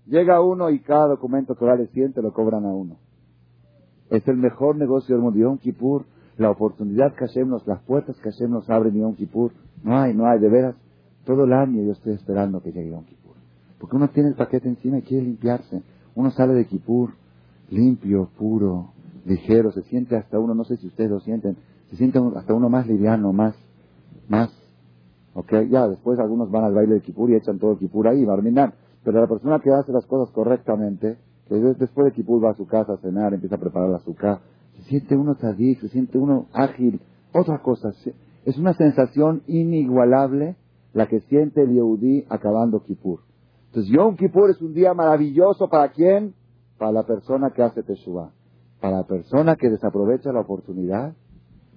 [0.06, 2.96] Llega uno y cada documento que vale 100 te lo cobran a uno.
[4.10, 5.38] Es el mejor negocio del mundo.
[5.38, 6.04] Yom Kippur,
[6.36, 9.52] la oportunidad que hacemos, las puertas que hacemos abren Yom Kippur.
[9.84, 10.74] No hay, no hay, de veras.
[11.24, 13.34] Todo el año yo estoy esperando que llegue Yom Kippur.
[13.78, 15.82] Porque uno tiene el paquete encima y quiere limpiarse.
[16.14, 17.10] Uno sale de Kippur
[17.70, 18.92] limpio, puro,
[19.24, 19.72] ligero.
[19.72, 21.56] Se siente hasta uno, no sé si ustedes lo sienten,
[21.90, 23.54] se siente hasta uno más liviano, más,
[24.28, 24.50] más.
[25.34, 28.74] Ok, ya después algunos van al baile de Kippur y echan todo Kippur ahí, terminar.
[29.04, 32.66] Pero la persona que hace las cosas correctamente, que después de Kipur va a su
[32.66, 34.40] casa a cenar, empieza a preparar la azúcar,
[34.76, 37.00] se siente uno tzadik, se siente uno ágil,
[37.32, 37.90] otra cosa.
[38.44, 40.56] Es una sensación inigualable
[40.92, 43.20] la que siente el Yehudí acabando Kippur.
[43.66, 46.34] Entonces, Yom Kippur es un día maravilloso para quién?
[46.78, 48.32] Para la persona que hace Teshuvah.
[48.80, 51.14] Para la persona que desaprovecha la oportunidad.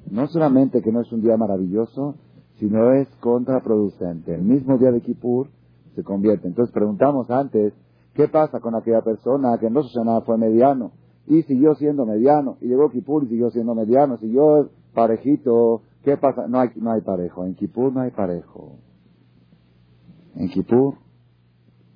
[0.09, 2.15] No solamente que no es un día maravilloso,
[2.59, 4.33] sino es contraproducente.
[4.33, 5.49] El mismo día de Kippur,
[5.95, 6.47] se convierte.
[6.47, 7.73] Entonces preguntamos antes,
[8.13, 10.91] ¿qué pasa con aquella persona que en Rosh Hashanah fue mediano
[11.25, 15.82] y siguió siendo mediano y llegó Kipur y siguió siendo mediano, siguió parejito?
[16.03, 16.47] ¿Qué pasa?
[16.47, 17.45] No hay, no hay parejo.
[17.45, 18.77] En Kipur no hay parejo.
[20.36, 20.95] En Kipur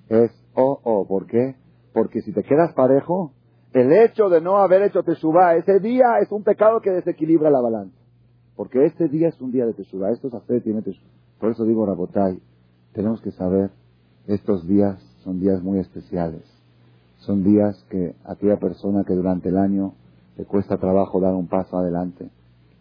[0.09, 1.07] es oh, o.
[1.07, 1.55] ¿Por qué?
[1.93, 3.33] Porque si te quedas parejo,
[3.73, 7.61] el hecho de no haber hecho Teshuvah ese día es un pecado que desequilibra la
[7.61, 7.97] balanza.
[8.55, 10.11] Porque este día es un día de Teshuvah.
[10.11, 11.11] Esto es hacer, tiene Teshuvah.
[11.39, 12.39] Por eso digo, Rabotai,
[12.93, 13.71] tenemos que saber
[14.27, 16.43] estos días son días muy especiales.
[17.19, 19.93] Son días que aquella persona que durante el año
[20.37, 22.29] le cuesta trabajo dar un paso adelante.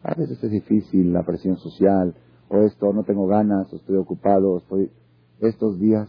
[0.02, 2.14] A veces es difícil la presión social,
[2.48, 4.90] o esto, no tengo ganas, o estoy ocupado, estoy...
[5.40, 6.08] Estos días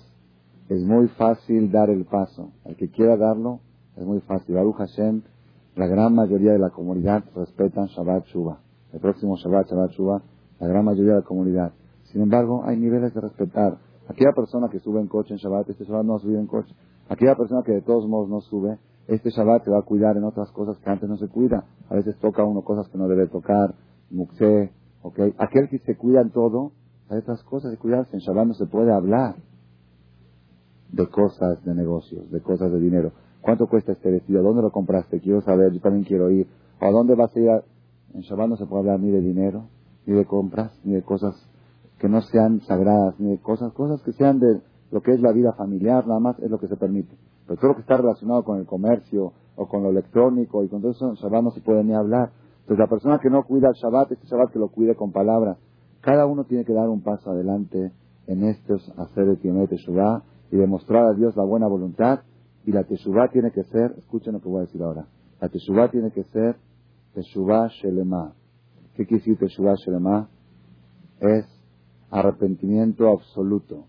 [0.70, 2.52] es muy fácil dar el paso.
[2.66, 3.60] El que quiera darlo,
[3.96, 4.56] es muy fácil.
[4.56, 5.22] Baruch Hashem,
[5.76, 8.60] la gran mayoría de la comunidad respetan Shabbat Shuba.
[8.94, 10.22] El próximo Shabbat, Shabbat Shuba,
[10.60, 11.74] la gran mayoría de la comunidad.
[12.06, 13.78] Sin embargo, hay niveles de respetar.
[14.10, 16.48] Aquella persona que sube en coche en Shabbat, este Shabbat no va a subir en
[16.48, 16.74] coche.
[17.10, 20.24] Aquella persona que de todos modos no sube, este Shabbat se va a cuidar en
[20.24, 21.66] otras cosas que antes no se cuida.
[21.90, 23.76] A veces toca uno cosas que no debe tocar,
[24.10, 25.20] muxé, ok.
[25.38, 26.72] Aquel que se cuida en todo,
[27.10, 28.16] hay otras cosas de cuidarse.
[28.16, 29.36] En Shabbat no se puede hablar
[30.92, 33.12] de cosas de negocios, de cosas de dinero.
[33.42, 34.42] ¿Cuánto cuesta este vestido?
[34.42, 35.20] ¿Dónde lo compraste?
[35.20, 36.48] Quiero saber, yo también quiero ir.
[36.80, 37.50] ¿A dónde vas a ir?
[38.14, 39.66] En Shabbat no se puede hablar ni de dinero,
[40.06, 41.36] ni de compras, ni de cosas
[42.00, 45.54] que no sean sagradas, ni cosas, cosas que sean de lo que es la vida
[45.54, 47.16] familiar, nada más es lo que se permite.
[47.46, 50.82] Pero todo lo que está relacionado con el comercio o con lo electrónico y con
[50.82, 52.32] todo eso, en Shabbat no se puede ni hablar.
[52.62, 55.58] Entonces la persona que no cuida el Shabbat, este Shabbat que lo cuide con palabras.
[56.02, 57.92] Cada uno tiene que dar un paso adelante
[58.28, 62.20] en estos hacer de Teshuvah y demostrar a Dios la buena voluntad.
[62.66, 65.08] Y la Teshuvah tiene que ser, escuchen lo que voy a decir ahora,
[65.40, 66.58] la Teshuvah tiene que ser
[67.14, 68.34] Teshuvah Shelema.
[68.94, 70.30] ¿Qué quiere decir Teshuvah Shelema?
[71.20, 71.57] Es
[72.10, 73.86] arrepentimiento absoluto,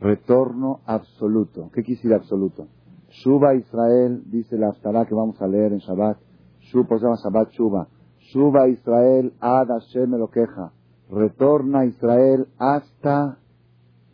[0.00, 1.70] retorno absoluto.
[1.72, 2.68] ¿Qué quisiera absoluto?
[3.10, 6.18] Shuba Israel, dice la Aftará que vamos a leer en Shabbat.
[6.60, 7.88] Shuba, Shabbat Shuba.
[8.32, 10.72] Shuba Israel, Ad Hashem lo queja.
[11.08, 13.38] Retorna Israel hasta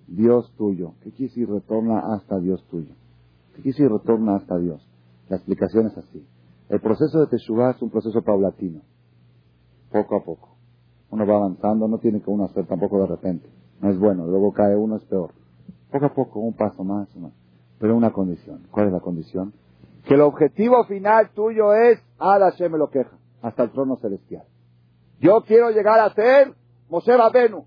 [0.06, 0.94] Dios tuyo.
[1.02, 2.94] ¿Qué quiere retorna hasta Dios tuyo?
[3.56, 4.86] ¿Qué quiere retorna hasta Dios?
[5.28, 6.26] La explicación es así.
[6.68, 8.82] El proceso de Teshuvah es un proceso paulatino,
[9.90, 10.51] poco a poco.
[11.12, 13.48] Uno va avanzando, no tiene que uno hacer tampoco de repente.
[13.82, 15.30] No es bueno, luego cae uno, es peor.
[15.90, 17.32] Poco a poco, un paso más, más.
[17.78, 18.62] Pero una condición.
[18.70, 19.52] ¿Cuál es la condición?
[20.08, 23.10] Que el objetivo final tuyo es, Ad Hashem me lo queja.
[23.42, 24.44] hasta el trono celestial.
[25.20, 26.54] Yo quiero llegar a ser
[26.88, 27.66] Moshe Rabenu.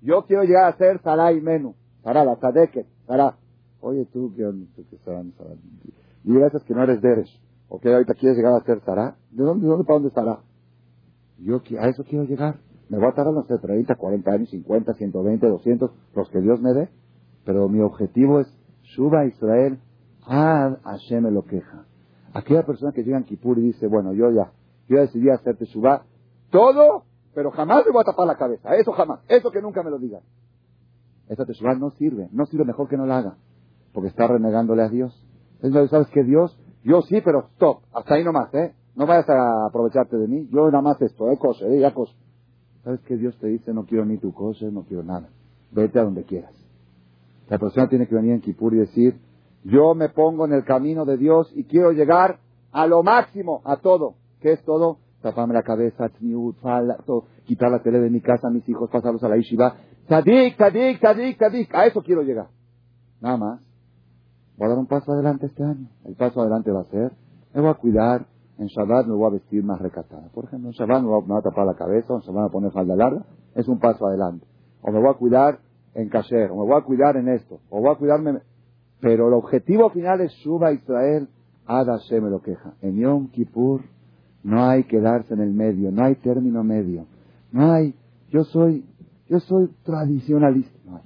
[0.00, 1.74] Yo quiero llegar a ser Sarai Menu.
[2.04, 3.36] Sarah, la Tzadeket, Sarah.
[3.80, 4.42] Oye, tú, que
[6.24, 7.42] Y gracias que no eres Deresh.
[7.68, 9.16] ¿O que ahorita quieres llegar a ser Sarah?
[9.32, 10.38] ¿De dónde, de dónde para dónde estará?
[11.38, 12.60] Yo a eso quiero llegar.
[12.88, 16.60] Me voy a tardar, no sé, 30, 40 años, 50, 120, 200, los que Dios
[16.60, 16.88] me dé.
[17.44, 18.46] Pero mi objetivo es,
[18.94, 19.78] suba a Israel,
[20.24, 21.86] Ad Hashem me lo queja.
[22.32, 24.52] Aquella persona que llega en Kippur y dice, bueno, yo ya,
[24.88, 26.04] yo decidí hacerte suba,
[26.50, 28.74] todo, pero jamás me voy a tapar la cabeza.
[28.76, 29.20] Eso jamás.
[29.28, 30.22] Eso que nunca me lo digan.
[31.28, 32.28] Esa teshuva no sirve.
[32.32, 33.36] No sirve mejor que no la haga.
[33.92, 35.12] Porque está renegándole a Dios.
[35.60, 36.58] Entonces, ¿sabes que Dios?
[36.84, 37.82] Yo sí, pero stop.
[37.92, 38.74] Hasta ahí nomás, ¿eh?
[38.94, 40.48] No vayas a aprovecharte de mí.
[40.50, 41.36] Yo nada más esto, ¿eh?
[41.38, 41.80] Cosa, ¿eh?
[41.80, 42.14] Ya cosa.
[42.86, 43.74] ¿Sabes que Dios te dice?
[43.74, 45.28] No quiero ni tu cosa, no quiero nada.
[45.72, 46.54] Vete a donde quieras.
[47.48, 49.18] La persona tiene que venir en Kipur y decir,
[49.64, 52.38] yo me pongo en el camino de Dios y quiero llegar
[52.70, 54.14] a lo máximo, a todo.
[54.40, 54.98] ¿Qué es todo?
[55.20, 56.12] Taparme la cabeza,
[57.44, 59.78] quitar la tele de mi casa mis hijos, pasarlos a la yeshiva.
[60.06, 61.74] Tadik, tadik, tadik, tadik.
[61.74, 62.50] A eso quiero llegar.
[63.20, 63.60] Nada más.
[64.56, 65.88] Voy a dar un paso adelante este año.
[66.04, 67.10] El paso adelante va a ser,
[67.52, 68.26] me voy a cuidar,
[68.58, 70.28] en Shabbat me voy a vestir más recatada.
[70.32, 72.52] Por ejemplo, en Shabbat me voy, a, tapar la cabeza, en Shabbat me voy a
[72.52, 73.26] poner falda larga.
[73.54, 74.46] Es un paso adelante.
[74.82, 75.58] O me voy a cuidar
[75.94, 78.40] en kasher, o me voy a cuidar en esto, o voy a cuidarme.
[79.00, 81.28] Pero el objetivo final es Shuba Israel,
[81.66, 82.74] Ad Hashem me lo queja.
[82.80, 83.82] En Yom Kippur
[84.42, 87.06] no hay quedarse en el medio, no hay término medio.
[87.50, 87.94] No hay,
[88.30, 88.84] yo soy,
[89.28, 90.78] yo soy tradicionalista.
[90.84, 91.02] No hay.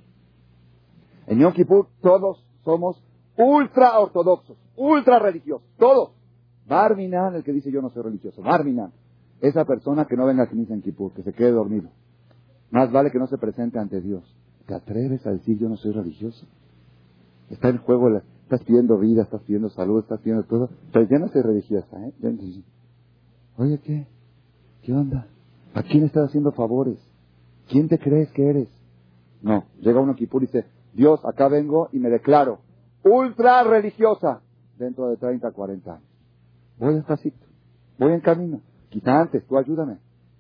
[1.27, 3.03] En Yom Kippur todos somos
[3.37, 6.20] ultra ortodoxos, ultra religiosos, todos.
[6.71, 8.93] Barminan, el que dice yo no soy religioso, Barminan,
[9.41, 11.91] esa persona que no venga a misa en Kippur, que se quede dormido.
[12.71, 14.23] Más vale que no se presente ante Dios.
[14.67, 16.47] ¿Te atreves a decir yo no soy religioso?
[17.49, 20.71] Está en juego, estás pidiendo vida, estás pidiendo salud, estás pidiendo todo.
[20.93, 22.15] Pero ya no soy religiosa, ¿eh?
[23.57, 24.07] Oye, ¿qué?
[24.83, 25.27] ¿Qué onda?
[25.75, 26.99] ¿A quién estás haciendo favores?
[27.69, 28.69] ¿Quién te crees que eres?
[29.43, 32.61] No, llega uno Kippur y dice, Dios, acá vengo y me declaro
[33.03, 34.43] ultra religiosa
[34.79, 36.10] dentro de 30, 40 años.
[36.81, 37.47] Voy despacito,
[37.99, 38.63] voy en camino.
[38.89, 39.99] Quizá antes, tú ayúdame.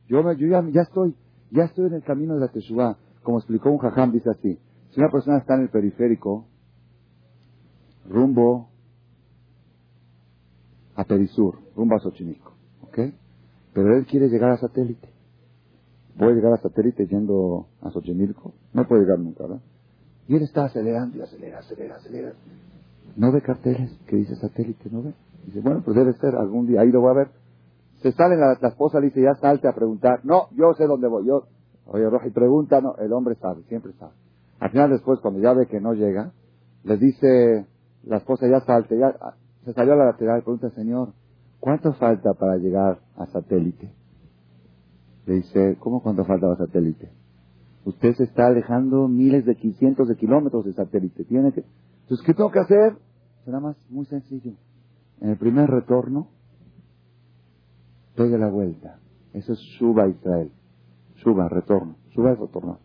[0.08, 1.14] Yo, me, yo ya, estoy,
[1.50, 2.96] ya estoy en el camino de la Teshuvah.
[3.22, 4.58] Como explicó un jajam, dice así.
[4.90, 6.46] Si una persona está en el periférico,
[8.08, 8.70] rumbo
[10.96, 12.98] a Perisur, rumbo a Xochimilco, ¿ok?
[13.74, 15.10] Pero él quiere llegar a satélite.
[16.16, 18.54] Voy a llegar a satélite yendo a Xochimilco.
[18.72, 19.60] No puede llegar nunca, ¿verdad?
[20.26, 22.32] Y él está acelerando y acelera, acelera, acelera.
[23.16, 25.12] No ve carteles que dice satélite, ¿no ve?
[25.50, 27.30] Dice, bueno, pues debe ser algún día, ahí lo voy a ver.
[28.02, 30.20] Se sale la, la esposa, le dice, ya salte a preguntar.
[30.24, 31.26] No, yo sé dónde voy.
[31.26, 31.48] Yo,
[31.86, 34.12] oye, Roja, pregunta, no, el hombre sabe, siempre sabe.
[34.60, 36.32] Al final después, cuando ya ve que no llega,
[36.84, 37.66] le dice
[38.04, 39.12] la esposa, ya salte, ya,
[39.64, 41.14] se salió a la lateral pregunta, Señor,
[41.58, 43.92] ¿cuánto falta para llegar a satélite?
[45.26, 47.10] Le dice, ¿cómo cuánto falta para satélite?
[47.84, 51.24] Usted se está alejando miles de cientos de kilómetros de satélite.
[51.24, 51.64] Tiene que,
[52.02, 52.96] entonces, ¿qué tengo que hacer?
[53.44, 54.52] Será más, muy sencillo.
[55.20, 56.28] En el primer retorno,
[58.16, 58.98] doy la vuelta.
[59.32, 60.50] Eso es suba Israel.
[61.22, 61.96] Suba, retorno.
[62.14, 62.78] Suba y retorno.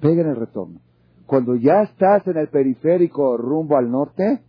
[0.00, 0.80] Pega en el retorno.
[1.26, 4.42] Cuando ya estás en el periférico rumbo al norte,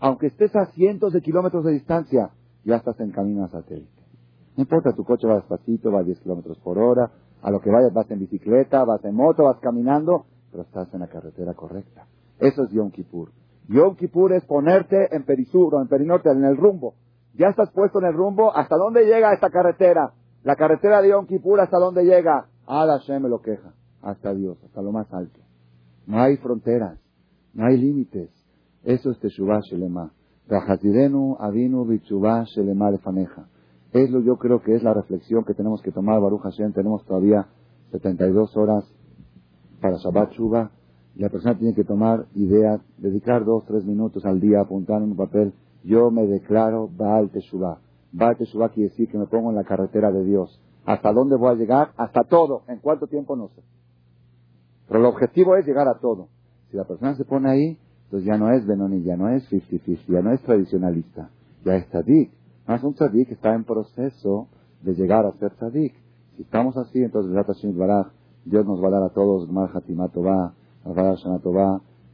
[0.00, 2.30] aunque estés a cientos de kilómetros de distancia,
[2.64, 4.02] ya estás en camino a satélite.
[4.56, 7.10] No importa, tu coche va despacito, va a 10 kilómetros por hora,
[7.42, 11.00] a lo que vayas vas en bicicleta, vas en moto, vas caminando, pero estás en
[11.00, 12.06] la carretera correcta.
[12.38, 13.30] Eso es Yom Kippur.
[13.68, 16.94] Yom Kippur es ponerte en Perisur o en Perinorte, en el rumbo.
[17.34, 18.54] Ya estás puesto en el rumbo.
[18.56, 20.14] ¿Hasta dónde llega esta carretera?
[20.42, 22.46] La carretera de Yom Kippur, ¿hasta dónde llega?
[22.66, 22.88] Ad
[23.20, 23.74] me lo queja.
[24.02, 25.40] Hasta Dios, hasta lo más alto.
[26.06, 26.98] No hay fronteras,
[27.52, 28.30] no hay límites.
[28.84, 30.12] Eso es Teshuvah Shelema.
[30.48, 33.48] Rajazidenu Avinu Bichuvah Shelema Lefaneja.
[33.92, 36.72] Es lo yo creo que es la reflexión que tenemos que tomar, Baruch Hashem.
[36.72, 37.48] Tenemos todavía
[37.90, 38.84] 72 horas
[39.80, 40.70] para Shabbat Shuvah.
[41.18, 45.16] La persona tiene que tomar idea, dedicar dos, tres minutos al día, apuntar en un
[45.16, 45.52] papel.
[45.82, 47.78] Yo me declaro Baal Teshuvah.
[48.12, 50.60] Baal Teshuvah quiere decir que me pongo en la carretera de Dios.
[50.86, 51.90] ¿Hasta dónde voy a llegar?
[51.96, 52.62] Hasta todo.
[52.68, 53.34] ¿En cuánto tiempo?
[53.34, 53.62] No sé.
[54.86, 56.28] Pero el objetivo es llegar a todo.
[56.70, 60.06] Si la persona se pone ahí, entonces ya no es Benoni, ya no es 50-50,
[60.06, 61.30] ya no es tradicionalista,
[61.64, 62.30] ya es Tadik.
[62.68, 64.46] Es un tzadik que está en proceso
[64.82, 65.94] de llegar a ser tzadik.
[66.36, 67.32] Si estamos así, entonces
[68.44, 69.48] Dios nos va a dar a todos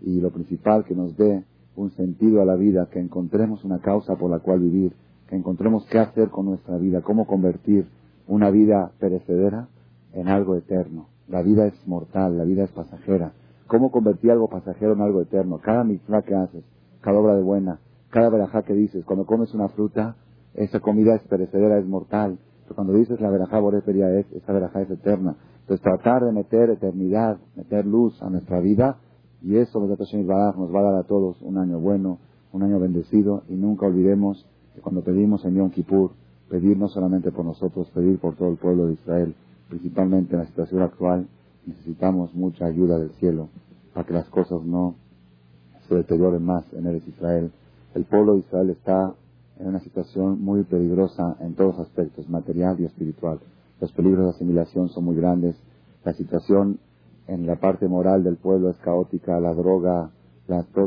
[0.00, 1.44] y lo principal que nos dé
[1.76, 4.92] un sentido a la vida, que encontremos una causa por la cual vivir,
[5.28, 7.86] que encontremos qué hacer con nuestra vida, cómo convertir
[8.28, 9.68] una vida perecedera
[10.12, 11.08] en algo eterno.
[11.28, 13.32] La vida es mortal, la vida es pasajera.
[13.66, 15.58] ¿Cómo convertir algo pasajero en algo eterno?
[15.58, 16.64] Cada mitzvah que haces,
[17.00, 17.78] cada obra de buena,
[18.10, 20.16] cada verajá que dices, cuando comes una fruta,
[20.54, 22.38] esa comida es perecedera, es mortal.
[22.64, 25.36] Pero cuando dices la verajá Boreperia es, esa verajá es eterna.
[25.64, 28.98] Entonces tratar de meter eternidad, meter luz a nuestra vida,
[29.42, 32.18] y eso nos va a dar a todos un año bueno,
[32.52, 36.10] un año bendecido, y nunca olvidemos que cuando pedimos en Yom Kippur,
[36.50, 39.34] pedir no solamente por nosotros, pedir por todo el pueblo de Israel,
[39.70, 41.26] principalmente en la situación actual,
[41.64, 43.48] necesitamos mucha ayuda del cielo
[43.94, 44.96] para que las cosas no
[45.88, 47.50] se deterioren más en el Israel.
[47.94, 49.14] El pueblo de Israel está
[49.58, 53.38] en una situación muy peligrosa en todos aspectos, material y espiritual.
[53.80, 55.56] Los peligros de asimilación son muy grandes.
[56.04, 56.78] La situación
[57.26, 60.10] en la parte moral del pueblo es caótica, la droga,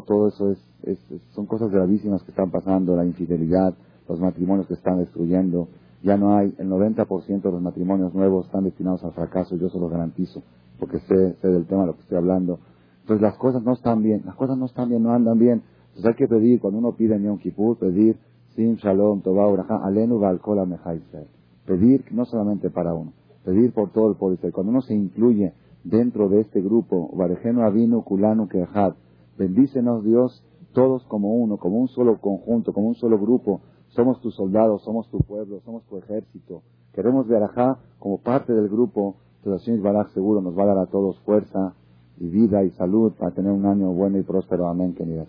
[0.06, 1.00] todo, eso es,
[1.32, 3.74] son cosas gravísimas que están pasando, la infidelidad,
[4.08, 5.68] los matrimonios que están destruyendo.
[6.04, 9.80] Ya no hay, el 90% de los matrimonios nuevos están destinados al fracaso, yo se
[9.80, 10.44] lo garantizo,
[10.80, 12.60] porque sé, sé del tema de lo que estoy hablando.
[13.02, 15.64] Entonces las cosas no están bien, las cosas no están bien, no andan bien.
[15.90, 18.18] Entonces hay que pedir, cuando uno pide en Yom Kippur, pedir
[18.56, 21.28] Sim Shalom, Tobá, Urajá, Alenu, Balkola, Mejaisel.
[21.68, 23.14] Pedir no solamente para uno,
[23.46, 24.40] pedir por todo el pueblo.
[24.52, 25.54] Cuando uno se incluye
[25.84, 28.94] dentro de este grupo, Varejeno, Avinu, Kulanu, Kehad,
[29.38, 33.62] bendícenos Dios, todos como uno, como un solo conjunto, como un solo grupo.
[33.90, 36.64] Somos tus soldados, somos tu pueblo, somos tu ejército.
[36.94, 39.16] Queremos Arajá como parte del grupo.
[39.44, 41.74] Entonces, Baraj seguro nos va a dar a todos fuerza
[42.20, 44.68] y vida y salud para tener un año bueno y próspero.
[44.68, 45.28] Amén, queridas.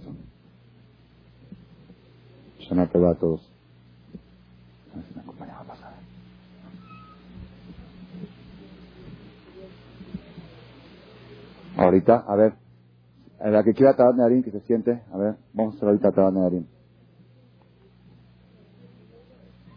[2.61, 3.41] Shana Tova a todos.
[4.93, 5.93] A ver si me acompañaba a pasar.
[11.79, 12.55] Ahorita, a ver.
[13.41, 15.03] La que quiera Nearim, que se siente.
[15.13, 16.13] A ver, vamos a hacer ahorita.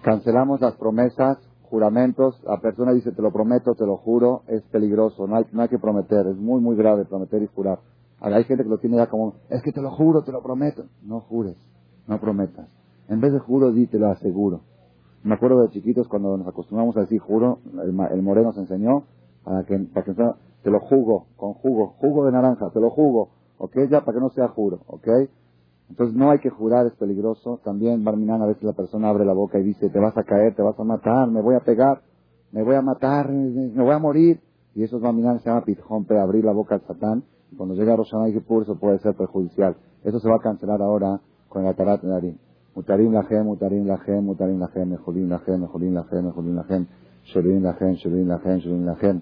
[0.01, 2.41] Cancelamos las promesas, juramentos.
[2.43, 4.41] La persona dice, te lo prometo, te lo juro.
[4.47, 5.27] Es peligroso.
[5.27, 6.25] No hay, no hay que prometer.
[6.25, 7.79] Es muy, muy grave prometer y jurar.
[8.19, 10.85] Hay gente que lo tiene ya como, es que te lo juro, te lo prometo.
[11.03, 11.57] No jures,
[12.07, 12.67] no prometas.
[13.09, 14.61] En vez de juro, di te lo aseguro.
[15.23, 19.03] Me acuerdo de chiquitos cuando nos acostumbramos a decir juro, el, moreno nos enseñó
[19.43, 20.13] para que, para que
[20.63, 23.77] te lo jugo, con jugo, jugo de naranja, te lo jugo, ¿ok?
[23.89, 25.07] Ya para que no sea juro, ¿ok?
[25.89, 27.59] Entonces no hay que jurar, es peligroso.
[27.65, 30.55] También, Barminan, a veces la persona abre la boca y dice, te vas a caer,
[30.55, 32.01] te vas a matar, me voy a pegar,
[32.53, 34.39] me voy a matar, me voy a morir.
[34.73, 37.23] Y eso es Barminan, se llama pitjompe, abrir la boca al satán.
[37.51, 39.75] Y cuando llega Roshaná y Kippur, eso puede ser perjudicial.
[40.05, 41.19] Eso se va a cancelar ahora
[41.49, 42.37] con la Tarat Narim.
[42.73, 46.87] Mutarim lahem, mutarim lahem, mutarim lahem, mejulim lahem, mejulim lahem, mejulim lahem,
[47.33, 49.21] shorim lahem, shorim lahem, shorim lahem.